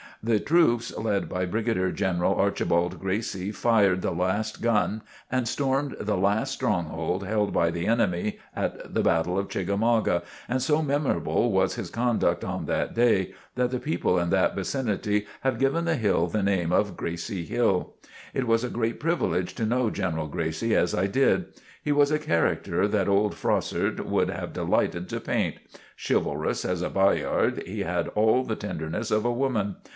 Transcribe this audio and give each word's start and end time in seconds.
The 0.23 0.39
troops 0.39 0.95
led 0.97 1.29
by 1.29 1.45
Brigadier 1.45 1.91
General 1.91 2.35
Archibald 2.35 2.99
Gracie 2.99 3.51
fired 3.51 4.01
the 4.03 4.11
last 4.11 4.61
gun 4.61 5.01
and 5.31 5.47
stormed 5.47 5.95
the 5.99 6.17
last 6.17 6.53
strong 6.53 6.85
position 6.89 7.27
held 7.27 7.53
by 7.53 7.71
the 7.71 7.87
enemy 7.87 8.37
at 8.55 8.93
the 8.93 9.01
battle 9.01 9.37
of 9.37 9.49
Chickamauga, 9.49 10.21
and 10.47 10.61
so 10.61 10.81
memorable 10.83 11.51
was 11.51 11.75
his 11.75 11.89
conduct 11.89 12.43
on 12.43 12.65
that 12.65 12.93
day, 12.95 13.33
that 13.55 13.69
the 13.71 13.79
people 13.79 14.17
in 14.19 14.29
that 14.29 14.53
vicinity 14.55 15.25
have 15.41 15.59
given 15.59 15.85
the 15.85 15.95
hill 15.95 16.27
the 16.27 16.43
name 16.43 16.71
of 16.71 16.97
Gracie 16.97 17.45
Hill. 17.45 17.95
It 18.33 18.45
was 18.47 18.63
a 18.63 18.69
great 18.69 18.99
privilege 18.99 19.53
to 19.55 19.65
know 19.67 19.89
General 19.91 20.27
Gracie 20.27 20.75
as 20.75 20.93
I 20.93 21.07
did. 21.07 21.45
He 21.83 21.91
was 21.91 22.11
a 22.11 22.19
character 22.19 22.87
that 22.87 23.09
old 23.09 23.33
Froissart 23.35 24.05
would 24.05 24.29
have 24.31 24.53
delighted 24.53 25.09
to 25.09 25.19
paint. 25.19 25.57
Chivalrous 25.95 26.63
as 26.65 26.81
a 26.83 26.89
Bayard, 26.91 27.63
he 27.65 27.79
had 27.81 28.07
all 28.09 28.43
the 28.43 28.55
tenderness 28.55 29.09
of 29.11 29.25
a 29.25 29.31
woman. 29.31 29.75